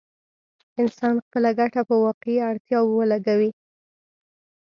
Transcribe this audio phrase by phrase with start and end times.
[0.81, 3.51] انسان خپله ګټه په واقعي اړتياوو ولګوي.